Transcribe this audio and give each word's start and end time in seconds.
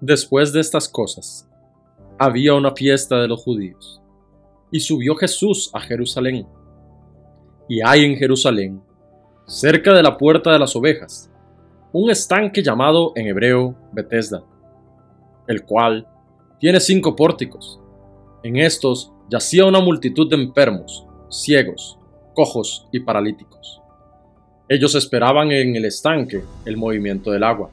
Después 0.00 0.52
de 0.52 0.60
estas 0.60 0.88
cosas, 0.88 1.48
había 2.20 2.54
una 2.54 2.70
fiesta 2.70 3.16
de 3.20 3.26
los 3.26 3.42
judíos, 3.42 4.00
y 4.70 4.78
subió 4.78 5.16
Jesús 5.16 5.70
a 5.72 5.80
Jerusalén. 5.80 6.46
Y 7.68 7.80
hay 7.84 8.04
en 8.04 8.16
Jerusalén, 8.16 8.80
cerca 9.48 9.92
de 9.92 10.04
la 10.04 10.16
puerta 10.16 10.52
de 10.52 10.60
las 10.60 10.76
ovejas, 10.76 11.32
un 11.92 12.10
estanque 12.10 12.62
llamado 12.62 13.10
en 13.16 13.26
hebreo 13.26 13.74
Betesda, 13.90 14.44
el 15.48 15.64
cual 15.64 16.06
tiene 16.60 16.78
cinco 16.78 17.16
pórticos. 17.16 17.80
En 18.44 18.56
estos 18.56 19.12
yacía 19.28 19.64
una 19.64 19.80
multitud 19.80 20.30
de 20.30 20.36
enfermos, 20.36 21.08
ciegos, 21.28 21.98
cojos 22.34 22.86
y 22.92 23.00
paralíticos. 23.00 23.80
Ellos 24.68 24.94
esperaban 24.94 25.50
en 25.50 25.74
el 25.74 25.86
estanque 25.86 26.44
el 26.66 26.76
movimiento 26.76 27.32
del 27.32 27.42
agua 27.42 27.72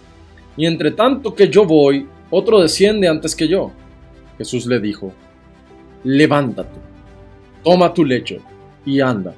y 0.57 0.65
entre 0.65 0.91
tanto 0.91 1.33
que 1.33 1.49
yo 1.49 1.65
voy, 1.65 2.07
otro 2.29 2.61
desciende 2.61 3.07
antes 3.07 3.35
que 3.35 3.47
yo. 3.47 3.71
Jesús 4.37 4.65
le 4.65 4.79
dijo, 4.79 5.13
levántate, 6.03 6.79
toma 7.63 7.93
tu 7.93 8.03
lecho 8.03 8.37
y 8.85 8.99
anda. 9.01 9.35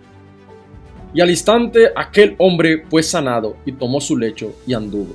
Y 1.13 1.21
al 1.21 1.29
instante 1.29 1.91
aquel 1.95 2.35
hombre 2.39 2.85
fue 2.89 3.03
sanado 3.03 3.57
y 3.65 3.73
tomó 3.73 4.01
su 4.01 4.17
lecho 4.17 4.55
y 4.65 4.73
anduvo. 4.73 5.13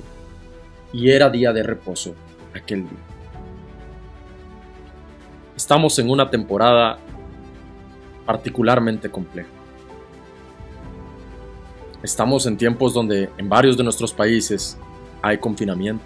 Y 0.93 1.09
era 1.09 1.29
día 1.29 1.51
de 1.51 1.63
reposo 1.63 2.15
aquel 2.53 2.83
día. 2.83 2.99
Estamos 5.55 5.99
en 5.99 6.09
una 6.09 6.29
temporada 6.29 6.97
particularmente 8.25 9.09
compleja. 9.09 9.49
Estamos 12.01 12.45
en 12.45 12.55
tiempos 12.55 12.93
donde 12.93 13.29
en 13.37 13.49
varios 13.49 13.75
de 13.75 13.83
nuestros 13.83 14.13
países 14.13 14.77
hay 15.21 15.37
confinamiento. 15.37 16.03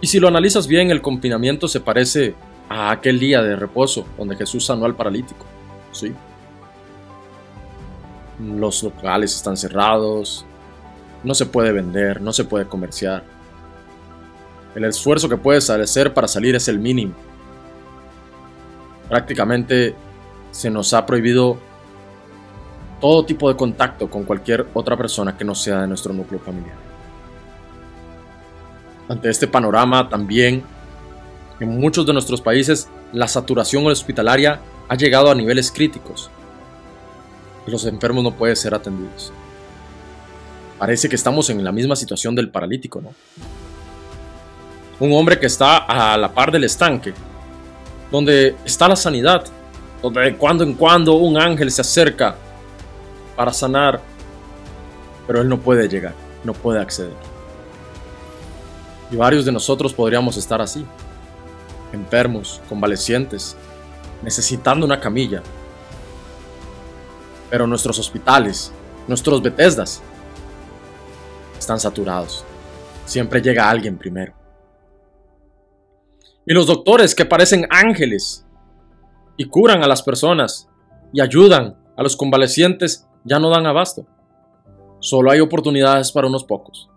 Y 0.00 0.06
si 0.06 0.20
lo 0.20 0.28
analizas 0.28 0.66
bien, 0.66 0.90
el 0.90 1.00
confinamiento 1.00 1.68
se 1.68 1.80
parece 1.80 2.34
a 2.68 2.90
aquel 2.90 3.18
día 3.18 3.42
de 3.42 3.56
reposo 3.56 4.06
donde 4.18 4.36
Jesús 4.36 4.64
sanó 4.64 4.84
al 4.84 4.94
paralítico. 4.94 5.46
Sí. 5.92 6.14
Los 8.40 8.82
locales 8.82 9.34
están 9.34 9.56
cerrados, 9.56 10.44
no 11.24 11.34
se 11.34 11.46
puede 11.46 11.72
vender, 11.72 12.20
no 12.20 12.32
se 12.32 12.44
puede 12.44 12.66
comerciar. 12.66 13.24
El 14.74 14.84
esfuerzo 14.84 15.28
que 15.28 15.38
puedes 15.38 15.70
hacer 15.70 16.12
para 16.12 16.28
salir 16.28 16.54
es 16.54 16.68
el 16.68 16.78
mínimo. 16.78 17.14
Prácticamente 19.08 19.94
se 20.50 20.68
nos 20.68 20.92
ha 20.92 21.06
prohibido 21.06 21.56
todo 23.00 23.24
tipo 23.24 23.48
de 23.48 23.56
contacto 23.56 24.10
con 24.10 24.24
cualquier 24.24 24.66
otra 24.74 24.96
persona 24.96 25.36
que 25.36 25.44
no 25.44 25.54
sea 25.54 25.80
de 25.80 25.86
nuestro 25.86 26.12
núcleo 26.12 26.40
familiar. 26.40 26.76
Ante 29.08 29.30
este 29.30 29.46
panorama 29.46 30.08
también, 30.08 30.64
en 31.60 31.80
muchos 31.80 32.06
de 32.06 32.12
nuestros 32.12 32.40
países 32.40 32.88
la 33.12 33.28
saturación 33.28 33.86
hospitalaria 33.86 34.60
ha 34.88 34.94
llegado 34.96 35.30
a 35.30 35.34
niveles 35.34 35.70
críticos. 35.70 36.30
Los 37.66 37.84
enfermos 37.86 38.22
no 38.24 38.32
pueden 38.32 38.56
ser 38.56 38.74
atendidos. 38.74 39.32
Parece 40.78 41.08
que 41.08 41.16
estamos 41.16 41.48
en 41.50 41.64
la 41.64 41.72
misma 41.72 41.96
situación 41.96 42.34
del 42.34 42.50
paralítico, 42.50 43.00
¿no? 43.00 43.14
Un 44.98 45.12
hombre 45.12 45.38
que 45.38 45.46
está 45.46 45.78
a 45.78 46.16
la 46.16 46.32
par 46.32 46.50
del 46.50 46.64
estanque, 46.64 47.12
donde 48.10 48.56
está 48.64 48.88
la 48.88 48.96
sanidad, 48.96 49.44
donde 50.02 50.20
de 50.20 50.36
cuando 50.36 50.64
en 50.64 50.74
cuando 50.74 51.14
un 51.14 51.38
ángel 51.38 51.70
se 51.70 51.80
acerca 51.80 52.36
para 53.36 53.52
sanar, 53.52 54.00
pero 55.26 55.40
él 55.40 55.48
no 55.48 55.58
puede 55.58 55.88
llegar, 55.88 56.14
no 56.44 56.52
puede 56.52 56.80
acceder. 56.80 57.35
Y 59.10 59.16
varios 59.16 59.44
de 59.44 59.52
nosotros 59.52 59.94
podríamos 59.94 60.36
estar 60.36 60.60
así, 60.60 60.84
enfermos, 61.92 62.60
convalecientes, 62.68 63.56
necesitando 64.22 64.84
una 64.84 65.00
camilla. 65.00 65.42
Pero 67.50 67.66
nuestros 67.66 67.98
hospitales, 67.98 68.72
nuestros 69.06 69.40
Bethesdas, 69.42 70.02
están 71.58 71.78
saturados. 71.78 72.44
Siempre 73.04 73.40
llega 73.40 73.70
alguien 73.70 73.96
primero. 73.96 74.34
Y 76.44 76.52
los 76.52 76.66
doctores 76.66 77.14
que 77.14 77.24
parecen 77.24 77.66
ángeles 77.70 78.46
y 79.36 79.46
curan 79.46 79.82
a 79.82 79.88
las 79.88 80.02
personas 80.02 80.68
y 81.12 81.20
ayudan 81.20 81.76
a 81.96 82.02
los 82.02 82.16
convalecientes 82.16 83.06
ya 83.24 83.38
no 83.38 83.50
dan 83.50 83.66
abasto. 83.66 84.06
Solo 85.00 85.30
hay 85.30 85.40
oportunidades 85.40 86.12
para 86.12 86.26
unos 86.26 86.44
pocos. 86.44 86.88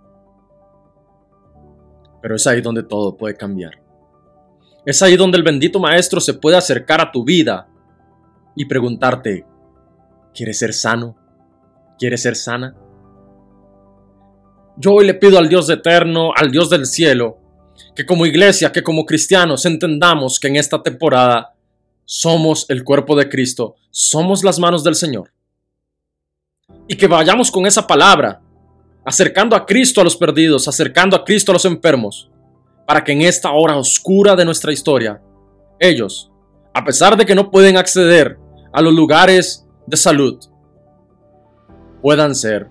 Pero 2.21 2.35
es 2.35 2.45
ahí 2.47 2.61
donde 2.61 2.83
todo 2.83 3.15
puede 3.15 3.35
cambiar. 3.35 3.81
Es 4.85 5.01
ahí 5.01 5.15
donde 5.15 5.37
el 5.37 5.43
bendito 5.43 5.79
Maestro 5.79 6.19
se 6.19 6.33
puede 6.33 6.57
acercar 6.57 7.01
a 7.01 7.11
tu 7.11 7.23
vida 7.23 7.67
y 8.55 8.65
preguntarte, 8.65 9.45
¿quieres 10.33 10.57
ser 10.59 10.73
sano? 10.73 11.15
¿Quieres 11.97 12.21
ser 12.21 12.35
sana? 12.35 12.75
Yo 14.77 14.93
hoy 14.93 15.05
le 15.05 15.13
pido 15.13 15.37
al 15.37 15.49
Dios 15.49 15.69
eterno, 15.69 16.31
al 16.35 16.51
Dios 16.51 16.69
del 16.69 16.85
cielo, 16.85 17.37
que 17.95 18.05
como 18.05 18.25
iglesia, 18.25 18.71
que 18.71 18.81
como 18.81 19.05
cristianos 19.05 19.65
entendamos 19.65 20.39
que 20.39 20.47
en 20.47 20.55
esta 20.55 20.81
temporada 20.81 21.53
somos 22.05 22.65
el 22.69 22.83
cuerpo 22.83 23.15
de 23.15 23.29
Cristo, 23.29 23.75
somos 23.91 24.43
las 24.43 24.57
manos 24.57 24.83
del 24.83 24.95
Señor. 24.95 25.31
Y 26.87 26.95
que 26.95 27.07
vayamos 27.07 27.51
con 27.51 27.65
esa 27.65 27.85
palabra 27.85 28.41
acercando 29.09 29.55
a 29.55 29.65
Cristo 29.65 30.01
a 30.01 30.03
los 30.03 30.15
perdidos, 30.15 30.67
acercando 30.67 31.15
a 31.15 31.25
Cristo 31.25 31.51
a 31.51 31.53
los 31.53 31.65
enfermos, 31.65 32.29
para 32.85 33.03
que 33.03 33.11
en 33.11 33.23
esta 33.23 33.51
hora 33.51 33.75
oscura 33.75 34.35
de 34.35 34.45
nuestra 34.45 34.71
historia, 34.71 35.19
ellos, 35.79 36.31
a 36.75 36.85
pesar 36.85 37.17
de 37.17 37.25
que 37.25 37.33
no 37.33 37.49
pueden 37.49 37.75
acceder 37.75 38.37
a 38.71 38.83
los 38.83 38.93
lugares 38.93 39.65
de 39.87 39.97
salud, 39.97 40.37
puedan 42.03 42.35
ser 42.35 42.69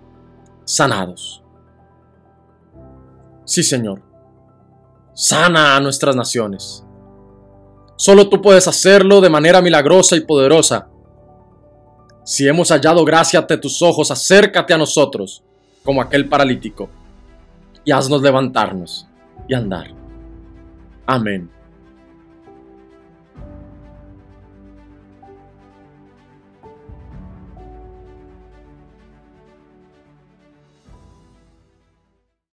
sanados. 0.65 1.43
Sí, 3.45 3.65
Señor, 3.65 4.01
sana 5.15 5.75
a 5.75 5.81
nuestras 5.81 6.15
naciones. 6.15 6.85
Solo 7.97 8.29
tú 8.29 8.41
puedes 8.41 8.69
hacerlo 8.69 9.21
de 9.21 9.29
manera 9.29 9.61
milagrosa 9.61 10.15
y 10.15 10.21
poderosa. 10.21 10.89
Si 12.25 12.47
hemos 12.47 12.69
hallado 12.69 13.05
gracia 13.05 13.41
ante 13.41 13.57
tus 13.57 13.83
ojos, 13.83 14.13
acércate 14.13 14.73
a 14.73 14.79
nosotros 14.79 15.43
como 15.89 16.03
aquel 16.03 16.29
paralítico, 16.29 16.91
y 17.83 17.93
haznos 17.93 18.21
levantarnos 18.21 19.09
y 19.49 19.55
andar. 19.55 19.87
Amén. 21.07 21.49